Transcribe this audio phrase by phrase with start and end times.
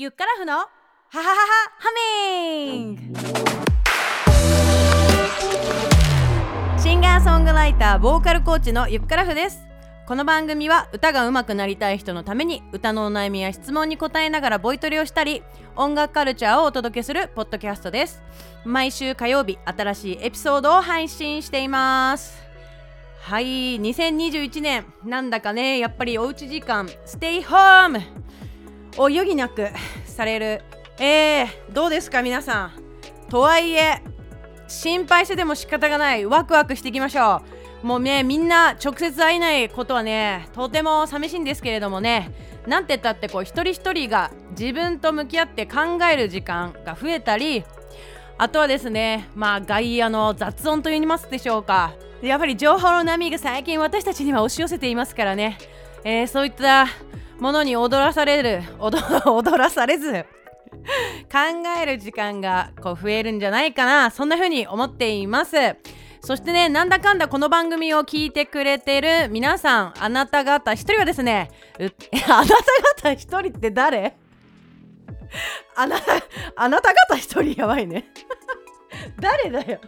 [0.00, 0.66] ゆっからふのはは
[1.12, 1.36] はは
[1.78, 3.02] ハミング。
[6.80, 9.60] シンガーソングライターボーカルコーチのゆっからふです。
[10.06, 15.42] この番組は歌が上手くなりたい人のために歌のお悩みや質問に答えながらボイトレをしたり
[15.76, 18.22] 音楽カルチャーをお届けするポッドキャストです。
[18.64, 22.40] 毎週火曜日新しいエピソードを配信しています。
[23.20, 28.00] はい2021年なんだかねやっぱりおうち時間ステイホーム
[28.96, 29.68] を余儀なく
[30.04, 30.62] される。
[30.98, 32.72] えー、どうですか皆さん。
[33.28, 34.02] とはいえ
[34.68, 36.26] 心配してても仕方がない。
[36.26, 37.42] ワクワクしていきましょ
[37.82, 37.86] う。
[37.86, 42.32] もうねみんな直接会えないことはねとても寂しいんですけれどもね。
[42.66, 47.64] なんて言ったってこう一人一人が自分と向き合って考える時間が増えたり
[48.36, 51.94] あとはですねまあ外野の雑音と言いますでしょうか。
[52.22, 55.56] やっぱり情報の波が最近私たちには押し寄せていますからね、
[56.04, 56.86] えー、そういった
[57.40, 58.62] ものに踊らされる。
[58.78, 60.26] 踊らされず。
[61.30, 61.38] 考
[61.82, 64.10] える時間がこう増えるんじゃないかな。
[64.10, 65.56] そんな風に思っています。
[66.22, 71.50] そしてねなんだかんだこの番組を聞いてくれてる皆さんあなた方一人はですね
[72.28, 74.14] あなた方一人って誰？
[75.76, 76.12] あなた
[76.56, 77.58] あなた方一人？
[77.58, 78.12] やばいね。
[79.18, 79.80] 誰だよ。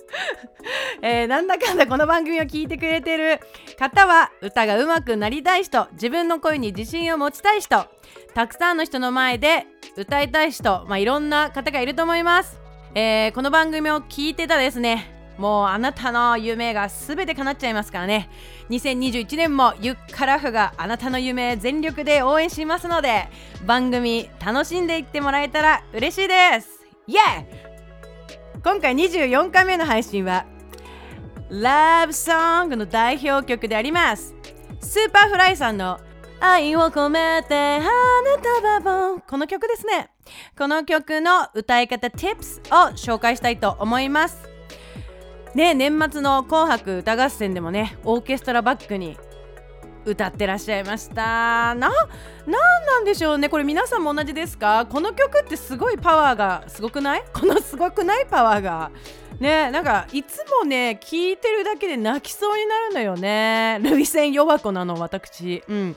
[1.02, 3.40] えー、なんだかんだこの番組を聞いてくれてる
[3.78, 7.86] 方は歌が上手くなりたい人自分の声に自信を持ちたい人
[8.34, 12.58] たくさんの人の前で歌いたい人、まあ、いろんな方がいると思います、
[12.94, 18.30] えー、この番組を聞いてたですねもうあなたの夢が全て叶っちゃいますからね。
[18.70, 23.28] 2021年もゆっからふがあなたの夢全力で応援しますので
[23.66, 26.76] 番組楽しんでいってもらえたら嬉しいです。
[27.06, 27.55] イエーイ
[28.66, 30.44] 今回24回目の配信は
[31.50, 34.34] ラブソングの代表曲であります。
[34.80, 36.00] スーパーフライさんの
[36.40, 39.20] 愛を込めて花束を。
[39.20, 40.10] この曲ですね。
[40.58, 44.48] この曲の歌い方 Tips を紹介したいと思います。
[45.54, 49.16] ね年末の紅白歌合戦でもねオーケストラバックに
[50.06, 51.74] 歌ってらっしゃいました。
[51.74, 53.48] ななんなんでしょうね。
[53.48, 54.86] これ皆さんも同じですか？
[54.88, 57.24] この曲ってすごいパワーがすごくない？
[57.34, 58.90] このすごくないパワーが。
[59.40, 63.78] ねなんかいつもね聞いてるだけで泣きそうになるのよね。
[63.80, 65.62] 涙腺弱子なの私。
[65.68, 65.96] うん。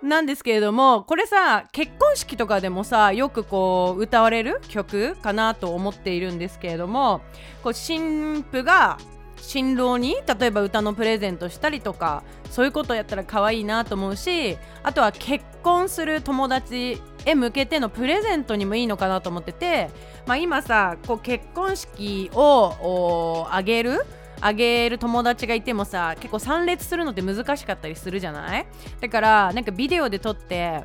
[0.00, 7.20] なんですけれどもこれさ結婚式とかでもさよくこう歌われる曲かなと思っているんですけれども
[7.64, 8.98] こう新婦が
[9.40, 19.90] 新郎に例えば歌のプレゼントしたりとかそういうことやったら可愛いなと思うしあとは結婚する友達へ向けてのプレゼントにもいいのかなと思ってて、
[20.26, 24.04] まあ、今さこう結婚式をあげる
[24.40, 28.66] あげる友達がいてもさ結構参列するのって難しかったりするじゃない？
[29.00, 30.84] だからなんかビデオで撮って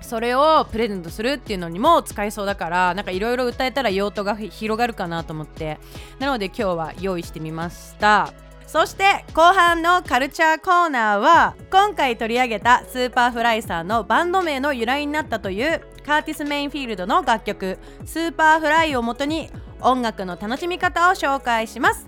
[0.00, 5.78] それをプレゼントするっていうのにも使えそうだからなんかいろいろ歌えたら用途が広がるかなと思って。
[6.18, 8.32] なので今日は用意してみました。
[8.66, 19.50] そして後半のカルチャーコーナーは今回取り上げたスーパーフライさんのバンド名の由来になったというカーティス・メイフィールドの楽曲「スーパーフライ」をもとに
[19.80, 22.06] 音楽の楽しみ方を紹介します。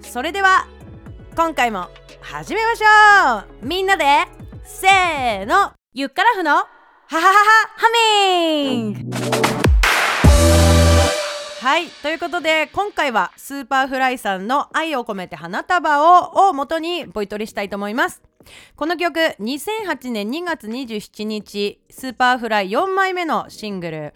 [0.00, 0.66] それでは
[1.36, 1.86] 今回も
[2.20, 3.66] 始めましょう。
[3.66, 4.26] みんなで
[4.64, 6.79] せーのゆっからふの。
[7.10, 7.34] はははは
[7.74, 9.16] ハミング
[11.60, 18.22] はいということで今回はスーパーフライさんの「愛を込めて花束を」を元にボイトレしたいと思います。
[18.76, 24.14] この曲2008年2月27日スーパーフライ4枚目のシングル。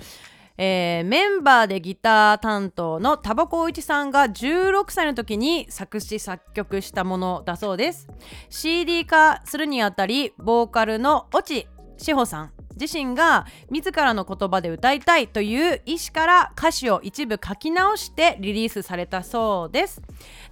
[0.56, 8.06] えー、メンバーでギター担当のタバコ一さんが16歳の時に作詞作曲したものだそうです。
[8.50, 11.66] CD 化するにあたりボーカルの越智
[11.96, 20.02] 志保さん自身が自らの言葉で歌いたいという意思から歌詞を一部書き直してリリースされたそうです。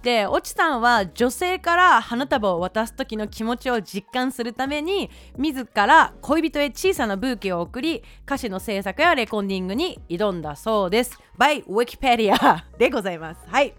[0.01, 11.19] で越智さんは女性から花束を渡す時の気持ちを実感するために自ら恋人へ小さなブーケを送り歌詞の制作やレコンディングに挑んだそうです。
[11.37, 13.41] by Wikipedia でございます。
[13.47, 13.73] はい。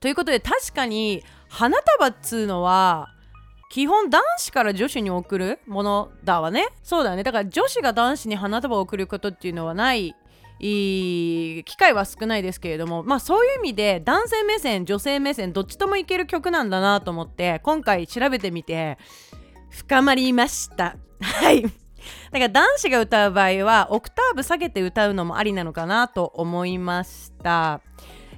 [0.00, 3.14] ということで確かに花束っつうのは
[3.68, 6.68] 基本男子から女子に送るものだわね。
[6.82, 7.22] そうだね。
[7.22, 10.14] だから女子が男子に花束を送ることっていうのはない
[10.58, 13.02] いい機会は少ないですけれども。
[13.02, 18.98] まあそういう意味で男性目線女性目線どっちともいける曲なんだなと思って今回調べてみて
[19.70, 20.96] 深まりました。
[21.20, 21.62] はい。
[21.62, 21.72] だか
[22.32, 27.80] ら男子が歌う場合はオクターブ下げて歌うのもありなのかなと思いました。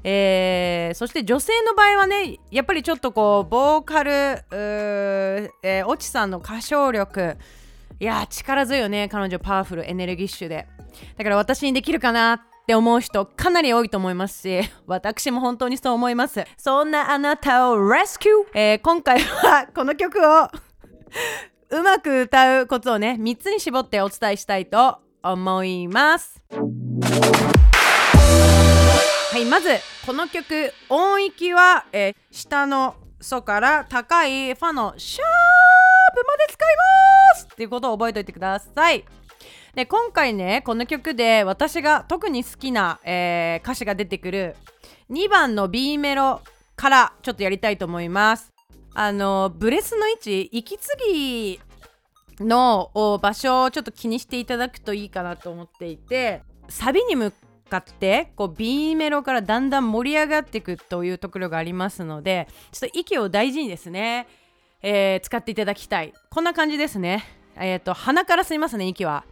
[0.04, 4.10] えー、そして女性の場合はねやっぱりちょっとこうボーカル
[4.50, 7.36] えー、越智さんの歌唱力
[8.00, 10.66] いや力強いよね彼女パワフルエネルギッシュで。
[11.16, 16.44] だから私にできるかなって思う人かなり多いと思いますし 私も本当にそう思います。
[16.56, 20.48] そんなあなたをレスキュー、えー、今回はこの曲を
[21.70, 26.42] うまく歌うコツをね3つに絞ってお伝えしたいと思います。
[29.38, 29.68] はいまず
[30.04, 35.24] この曲音域は、えー、下のソから高いファのシャー
[36.12, 36.76] プまで使い
[37.32, 39.04] ますっていうことを覚えておいてください。
[39.76, 44.56] で今回ねこの曲で私が特に好きな、えー、歌詞が出てくる
[45.08, 46.40] 2番の B メロ
[46.74, 48.52] からちょっとやりたいと思います。
[48.92, 51.60] あのブレスの位置息継ぎ
[52.40, 52.90] の
[53.22, 57.32] 場所をちょっと気にしていただくといいかなと思っていてサビに向
[57.68, 64.26] かってこう B メロからだんだん盛り上がっていくというところがありますのでちょっと息を大事にですね、
[64.82, 66.12] えー、使っていただきたい。
[66.30, 67.24] こんな感じですね。
[67.56, 69.24] えっ、ー、と鼻から吸いますね息は。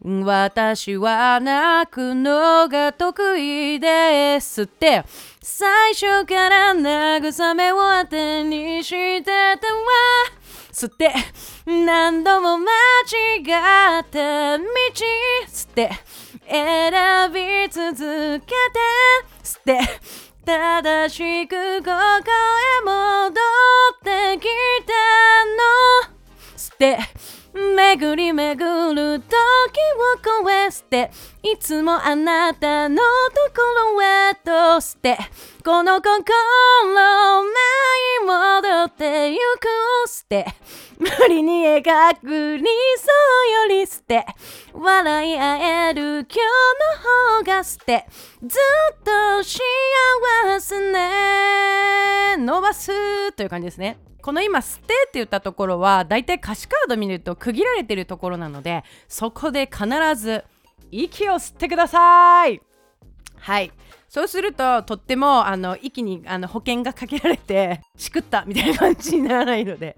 [0.00, 5.04] 私は泣くのが得意ですって。
[5.42, 9.58] 最初から慰めを当てにしてたわ。
[10.72, 11.12] 吸って。
[11.66, 12.70] 何度も間
[13.10, 14.64] 違った道。
[15.48, 15.90] 吸って。
[16.50, 18.54] 選び続けて
[19.42, 19.80] 捨て
[20.46, 23.34] 正しくここへ戻っ
[24.02, 24.48] てき
[24.86, 24.92] た
[26.06, 26.18] の。
[26.56, 26.98] 捨て
[27.76, 29.28] 巡り巡る時
[30.42, 31.10] を越して
[31.42, 33.02] いつもあなたのと
[33.54, 33.62] こ
[33.94, 35.18] ろへとして
[35.64, 36.34] この心
[38.26, 40.46] 前戻ってゆくして
[40.98, 43.08] 無理に描く理想
[43.62, 44.26] より捨て
[44.72, 46.38] 笑い合える今日
[47.42, 48.06] の方が捨て
[48.42, 48.58] ず
[48.94, 52.36] っと幸せね。
[52.38, 54.07] 伸ばすという感じですね。
[54.28, 59.86] この今「捨て」って言ったところはだいたい歌詞カード見ると区切られてるところなのでそこで必
[60.16, 60.44] ず
[60.90, 62.60] 息を吸ってください。
[63.38, 63.72] はい。
[64.06, 69.96] そうするととってもあの息にあの保険がかけられてしくったみたいな感じにならないので、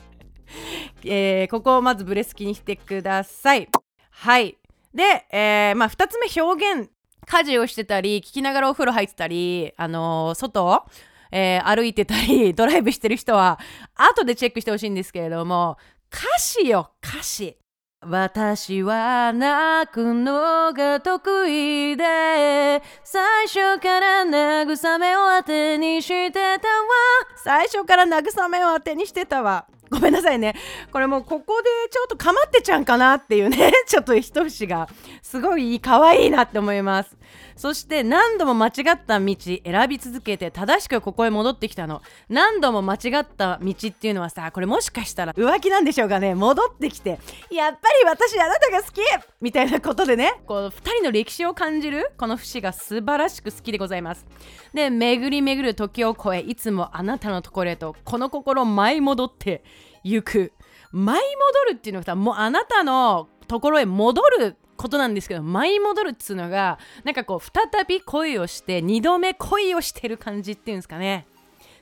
[1.03, 3.69] えー、ここをまずブレスキにしてください。
[4.11, 4.57] はい。
[4.95, 6.89] で、えー、まあ、2つ目表現。
[7.27, 10.85] 家事をしてたり聞きながらお風呂入ってたりあのー、外
[11.33, 13.59] えー、歩いてたり ドライブしてる人は
[13.95, 15.79] 後でチェックしてほしいんですけれども
[16.13, 17.57] 歌詞よ歌詞。
[18.03, 26.59] 私は泣くのが得意で最初から慰めを当てにしてたわ。
[27.45, 29.67] 最初から慰めを当てにしてたわ。
[29.91, 30.55] ごめんなさいね。
[30.93, 33.73] これもうここでちょっとかまってちゃんかなっていうね。
[33.87, 34.89] ちょっと一節が
[35.23, 37.17] すごい可愛いなって思います。
[37.57, 42.03] そして何度も間違った道選び続けて正しくここへ戻ってきたの。
[42.29, 46.35] 何度も間違った道っていうのはさこれもしかしたら浮気なんでしょうかね。
[46.35, 47.19] 戻ってきて
[47.51, 49.01] やっぱり私あなたが好き!
[49.41, 50.41] みたいなことでね。
[50.47, 54.25] こう2人の歴史を感じるこの節が素晴らしく好きでございます。
[54.73, 59.65] で巡り巡る時を超えいつもあなたのところへとこの心舞い戻って
[60.05, 60.53] ゆく。
[60.93, 71.27] 舞い戻るっていうのはさもうあなたのところへ戻ることなんですけど舞い戻るっつうのがなんかこう再び恋をして2度目恋をしてる感じっていうんですかね。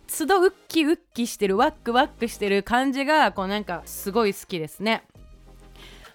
[0.09, 5.05] 都度ウッキウッキしてるワックワックしてる感じがこうなんかすごい好きですね。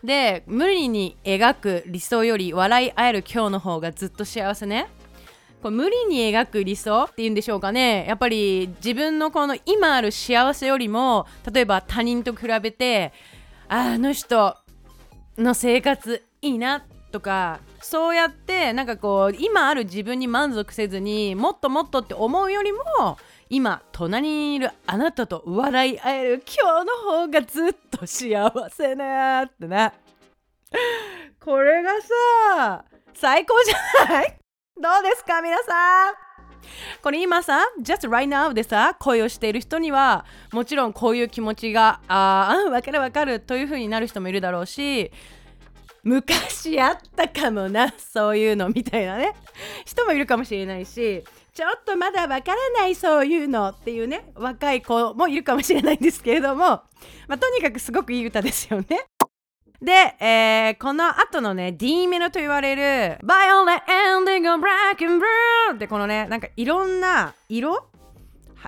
[0.03, 4.89] で無理に描く理想より笑い合える今日の方がずっと幸せね。
[5.63, 8.05] こ無理に描く理想っていうんでしょうかね。
[8.07, 13.11] やっぱり自分のこの今ある幸せよりも例えば他人と比べて
[13.67, 14.55] あの人
[15.37, 23.17] の生活いいなとかそうやってなんかこう今ある自分に満足せずにもっともっとって思うよりも
[23.49, 29.91] 今隣にいるあなたと笑い合える今日の方がずっと幸せねってね
[31.39, 31.91] これが
[32.57, 34.42] さ最高じゃない？
[34.75, 36.13] どうですか皆さん？
[37.01, 45.11] これ今さ just right now でさ恋をしている人にはもちろんこういう気持ちがああ分かる分かるという風になる人もいるだろうし
[46.03, 49.35] 昔あったかもなそういうのみたいなね
[49.85, 56.83] 人もいるかもしれないしちょっとまだわからないそういうのっていうね若い子もいるかもしれないんですけれども、ま
[57.29, 59.05] あ、とにかくすごくいい歌ですよね。
[59.83, 67.89] で、えー、この後のね D メロと言われる Violet Ending of Black and Blue ってこのねなんかいろんな色？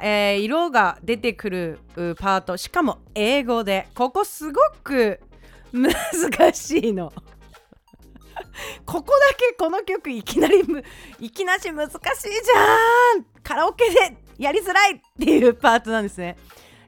[0.02, 1.80] えー、色が出てくる
[2.20, 2.58] パート。
[2.58, 3.88] しかも英語で。
[3.96, 5.22] ここすごく
[5.72, 7.14] 難しいの。
[8.86, 10.66] ここだけこの曲いきなり
[11.22, 13.26] いきなし難しいじゃん！
[13.42, 16.36] カラオケでやりづらいっていうパートなんですね。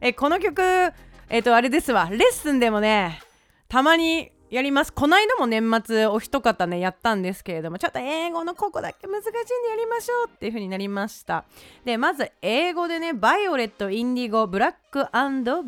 [0.01, 2.09] えこの曲えっ、ー、とあれですわ。
[2.11, 3.21] レッスンでもね
[3.67, 4.93] たまにやります。
[4.93, 11.43] この間も年末お一方ねやったんですけれどもちょっと英語のここだけ難しいんでやりましょうっていう風になりました。
[11.83, 15.05] でまず英語でね violet indigo black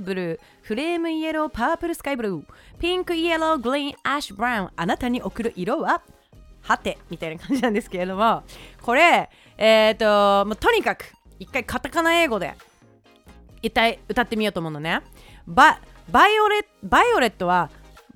[0.02, 6.02] blue flame yellow purple sky blue pink yellow green ash brown あなたに送る色は
[6.62, 8.44] はてみたいな感じなんですけれども
[8.82, 12.56] これえっ、ー、ともうとにかく一回カタカナ英語で
[13.62, 15.02] 歌い歌ってみようと思うのね。
[15.46, 17.70] バ violet violet は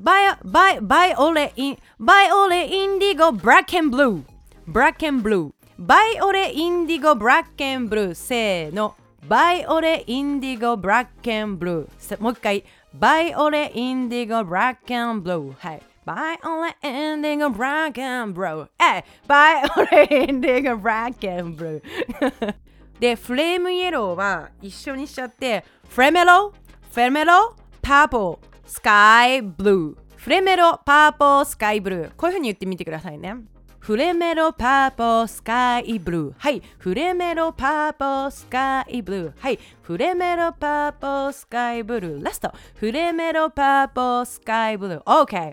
[0.03, 7.87] バイバイ violet in violet indigo black and blue black and blue violet indigo black and
[7.87, 8.95] blue せーの
[9.29, 18.05] violet indigo black and blue もう一回 violet indigo black and blue はい violet indigo black
[18.05, 22.55] and blue え violet indigo black and blue
[22.99, 26.53] でフレームイエローは一緒にしちゃってフレメロ
[26.91, 33.35] フレメロパープルスカイブルーフレメロパーポースカイブルーこういう風に言ってみてくださいね。
[33.79, 36.61] フレメロパーポースカイブルーはい。
[36.77, 39.59] フレメロパーポースカイブルーはい。
[39.81, 45.51] フレメロパーポースカイブルーラストフレメロパーポースカイブルー OK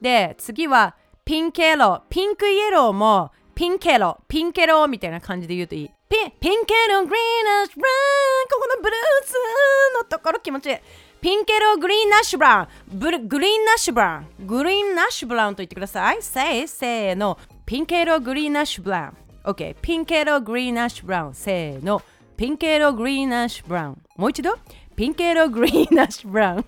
[0.00, 5.90] で次はピンケロピンクイエローもピンケロピンケロみたいな感じで言うといい。
[6.08, 9.34] ピンピンケログリーナッシュランここのブルース
[9.98, 10.76] のところ気持ちいい。
[11.20, 12.98] ピンケログリーンナッシュブラウン。
[12.98, 14.46] グリーンナッシュブラウン。
[14.46, 16.22] グリーンナッシュブラウンと言ってください。
[16.22, 17.38] せーせーの。
[17.64, 19.12] ピンケログリーンナッシュブラ
[19.44, 19.50] ウン。
[19.50, 21.34] OK ピンケログリーンナッシュブラウン。
[21.34, 22.02] せーの。
[22.36, 24.02] ピンケログリーンナッシュブラウン。
[24.16, 24.56] もう一度。
[24.94, 26.64] ピンケログリーンナッシュブラウン。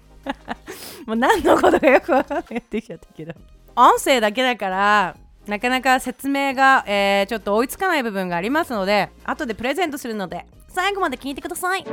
[1.06, 3.34] もう何のことかよくわかんないってきちゃったけど。
[3.76, 11.84] 音声だけだからなかなか説明が、えー、ちょっと追いつかない部分がありますので後でプレゼントするので最後まで聞いてください。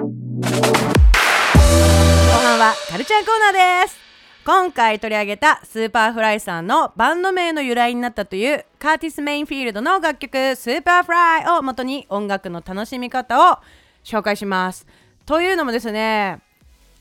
[2.37, 3.97] 半はカルチャーコーナーです。
[4.45, 13.57] 今回取り上げたスーパーフライさんのバンド名の由来になったというカーティス・メイフィールドの楽曲スーパーフライを元に音楽の楽しみ方を
[14.03, 14.85] 紹介します。
[15.25, 16.41] というのもですね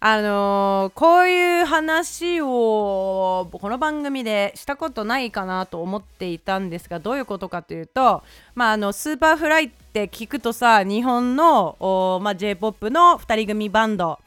[0.06, 8.22] あのー、こういう話をこの番組でしたことないかなと思っていたんですがどういうことかというと、
[8.54, 14.20] まあ、あのスーパーフライって聞くとさ日本の、まあ、j p o p の2人組バンド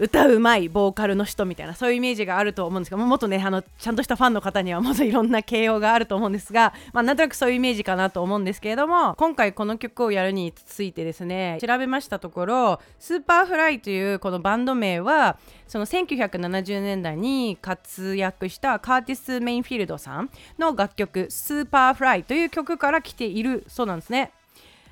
[0.00, 24.32] 歌うまいボーカルの人みたいなそういうイメージがあると思うんですけどもっとねあのちゃんとしたファンの方にはもっといろんな形容があると思うんですが、 まあ、なんとなくそういうイメージかなと思うんですけれども今回この曲をやるについてですね調べましたところスーパーフライというこのバンド名はその1970年代に活躍したカーティス・メイフィールドさんの楽曲「スーパーフライ」という曲から来ているそうなんですね。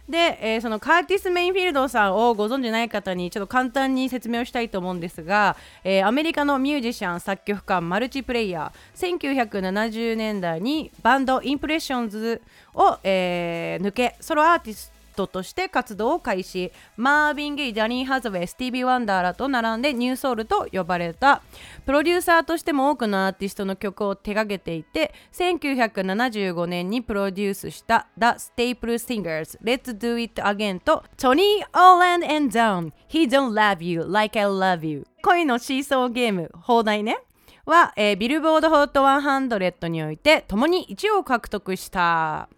[0.09, 12.41] で、えー、そのカーティス・メイフィールドさんをご存じない方にちょっと簡単に説明をしたいと思うんですが、えー、アメリカのミュージシャン作曲家マルチプレイヤー1970年代にバンドインプレッションズ
[12.75, 16.73] を、えー、抜けソロアーティストトとして活動を開始。
[16.97, 21.43] マーヴィン・ゲイダニー・ハサウェイスティービー・ワンダーらと並んでニューソウルと呼ばれた。
[21.85, 33.83] プロデューサーとしても多くのアーティストの曲を手掛けていて1975年にプロデュースした The Staple Singers Let's Do It Again と Tony Orlando and Dawn He Don't Love
[33.83, 37.19] You Like I Love You 恋のシーソーゲーム邦題ね。
[37.65, 42.49] は、えー、ビルボード HOT100 において共に1位を獲得した。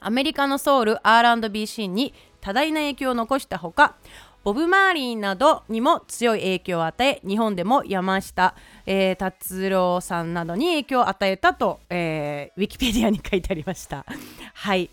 [0.00, 3.96] アメリカのソウル R&B シーンに多大な影響を残したほか
[4.46, 8.54] ボブ・マーリーなどにも強い影響を与え日本でも山下、
[8.86, 14.06] えー、達郎さんなどに影響を与えたと、えー、ウィキペディアに書いてありました。
[14.54, 14.88] はい。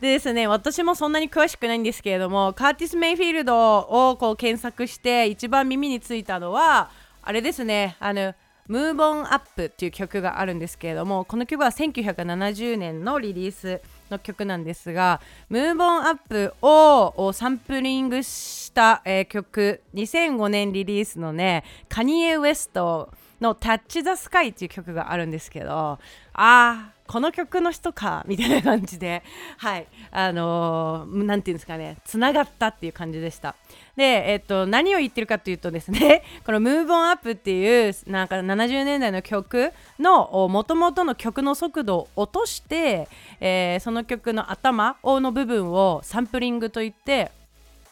[0.00, 6.90] でですね私もそんなに詳しくないんですけれどもカーティス・メイフィールドをこう検索して一番耳についたのは
[7.22, 8.34] あれですねあの
[8.68, 13.80] ムーボンアップっていう曲があるんですけれどもこの曲は1970年のリリース。
[14.10, 23.10] の曲なんですがムーボンアップをサンプリングした、えー、曲2005年リリースのねカニエ・ウエスト
[23.40, 25.98] の「タッチ・ザ・スカイ」っていう曲があるんですけどあ
[26.34, 29.22] あこの曲の人かみたいな感じで
[29.58, 29.86] はい。
[30.10, 33.54] あのー、なんていうんですかねつながったっていう感じでした。
[33.96, 43.08] でえっと何を言ってるかというとですね この「ムーブオンアップっていうなんか70年代の曲のもともとの曲の速度を落として、
[43.40, 47.30] えー、その曲の頭の部分をサンプリングといって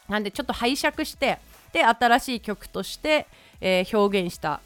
[0.09, 1.39] なんでちょっと拝借して
[1.73, 3.27] で新しい曲として、
[3.61, 4.61] えー、表現した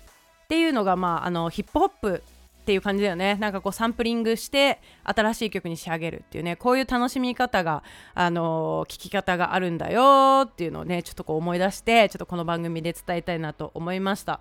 [0.49, 3.35] っていうのが、まあ、あのヒップホップっていう感じだよね。
[3.35, 6.57] なんかこうサンプリングして新しい曲に仕上げるっていうね。
[6.57, 7.83] こういう楽しみ方が
[8.15, 14.41] あのー、聞き方があるんだよっていうのをねちょっとこう思い出してちょっとこの番組で伝えたいなと思いました。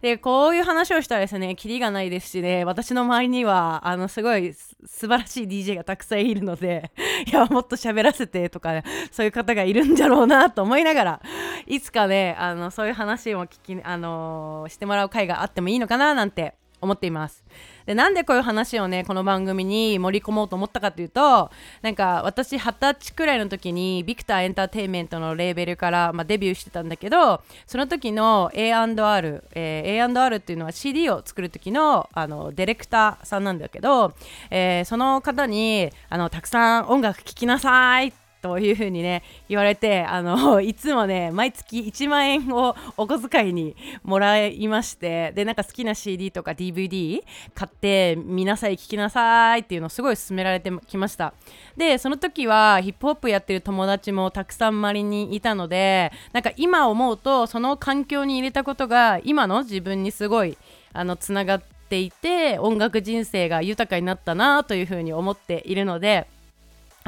[0.00, 6.92] でこういう話をしたらですねキリがないですしね私の周りにはあのすごい素晴らしい DJ がたくさんいるので
[7.26, 11.20] いやもっと喋らせてとか、そういう方がいるんだろうなと思いながら
[11.66, 17.44] いつかねあのそういう話も聞き、あのー、してもらう回があってもいいのかななんて思っています。
[17.88, 34.12] でなんでこういう話をねこの番組に盛り込もうと思ったかというとなんか私二十歳くらいの時にビクターエンターテインメントのレーベルから、まあ、デビューしてたんだけどその時の A&R、えー、A&R っていうのは CD を作る時のあのディレクターさんなんだけど、
[34.50, 47.22] えー、その方にあのたくさん音楽聴きなさいってというふうにね言われてあの いつもね毎月1万円をお小遣いにもらいましてでなんか好きな CD とか DVD
[47.54, 51.34] 買って見なさい聞きなさいっていうのをすごい勧められてきました。
[51.76, 60.58] でその時はヒップホップやってる友達もたくさん周りにいたのでなんか今思うとその環境に入れたことが今の自分にすごい
[60.92, 66.26] あのつながっていて音楽人生が豊かになったなというふうに思っているので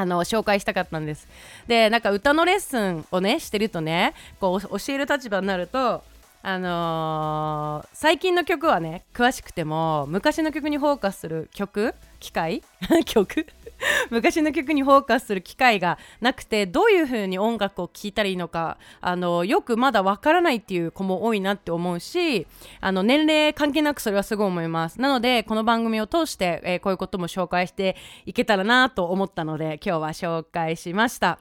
[0.00, 1.28] あの紹介したかったんです。
[1.66, 6.02] でなんか歌のレッスンをねしてるとねこう教える立場になると
[6.42, 12.62] あのー、最近の曲はね詳しくても昔の曲にフォーカスする曲機械？
[13.04, 13.46] 曲？
[14.10, 22.46] 昔の曲にフォーカスする機会がなくてどういう風に音楽を聴いたらいいのかあのよくまだわからないっていう子も多いなって思うし
[22.80, 25.00] あの年齢関係なくそれはすごい思います。
[25.00, 27.96] なのでこの番組を通して、えー、こういうことも紹介して
[28.26, 31.38] いけたらなと思ったので今日は紹介しました。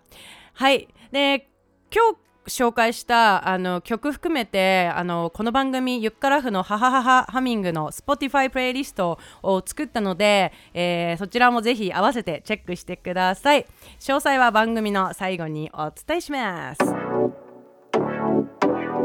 [0.54, 0.88] はい。
[1.12, 1.48] で
[1.92, 13.66] 今日紹介したあの曲含めてあのこの番組ゆっからふのハハハハハミングの Spotify プレイリストを作ったので、えー、そちらもぜひ合わせてチェックしてください。
[14.00, 16.82] 詳細は番組の最後にお伝えします。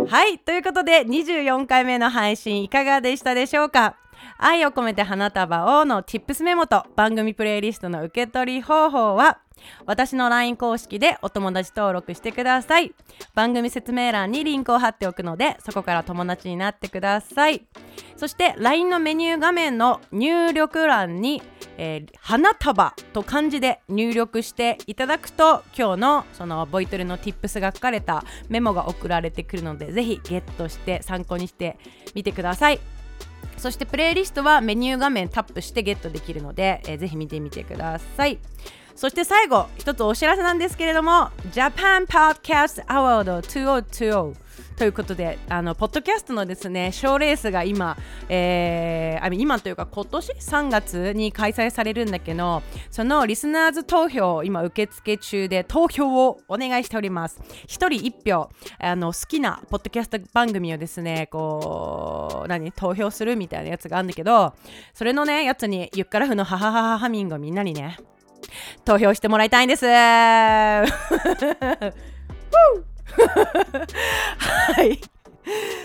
[0.06, 3.96] はいということで24回目の配信いかがでしたでしょうか？
[4.38, 9.38] 愛を込めて花束をの Tips メモと番組プレイリストの受け取り方法は
[9.86, 12.94] 私の LINE 公式でお友達登録してください。
[13.34, 17.66] 番組説明欄にリンクを貼っておくのでそこから友達になってください。
[18.16, 21.42] そして LINE のメニュー画面の入力欄に、
[21.76, 31.78] えー、花束と漢字で入力していただくと今日のそのボイトレの Tips が書かれたメモが送られてくるのでぜひゲットして参考にして
[32.14, 32.80] みてください。
[33.56, 38.38] そしてプレイリストはメニュー画面タップしてゲットできるので、えー、ぜひ見てみてください。
[38.96, 44.34] そして最後、一つお知らせなんですけれども、Japan Podcast Award 2020
[44.76, 47.96] ということで、あのポッドキャストのですね、賞レースが今、
[48.28, 57.40] えー、今というか今年？3月に開催されるんだけど、そのリスナーズ投票を今受付中で投票をお願いしております。
[57.66, 64.54] 1人1票、あの好きなポッドキャスト番組をですね、こう、何、投票するみたいなやつがあるんだけど、
[64.92, 67.96] それのね、やつにゆっからふのハハハハハミングをみんなにね、
[68.84, 69.86] 投票してもらいたいんです。
[69.86, 70.84] は
[74.82, 75.00] い。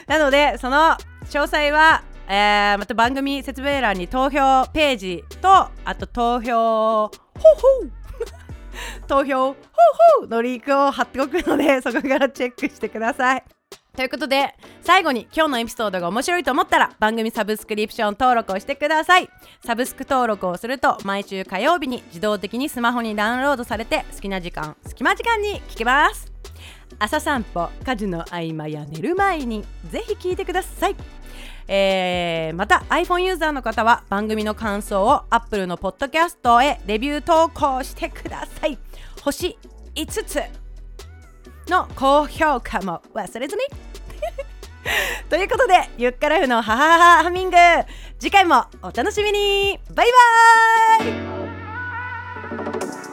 [0.07, 5.49] なので、その詳細は、えー、また番組説明欄に投票ページと、
[5.83, 7.91] あと投票、ほうほう
[9.07, 9.55] 投票、ほう
[10.19, 13.43] ほうのリンクを貼っておくので、そこからチェックしてください。
[13.95, 19.29] ということで最後に今日のエピソードが面白いと思ったら番組サブスクリプション登録をしてください。
[19.65, 26.31] サブスク登録をすると毎週火曜日に自動的にスマホにダウンロードされて好きな時間隙間時間に聞けます。
[26.97, 30.95] 朝散歩家事の合間や寝る前にぜひ聞いてください。
[31.67, 38.77] えー、また iPhone ユーザーの方は番組の感想を Apple のポッドキャストへレビュー投稿してください。
[39.21, 39.57] 星
[39.95, 40.41] 5つ
[41.69, 43.61] の高評価も忘れずに。
[45.29, 47.57] ということでゆっからふのハハハハミング。
[48.19, 49.79] 次回もお楽しみに。
[49.93, 50.07] バイ
[50.99, 53.08] バーイ。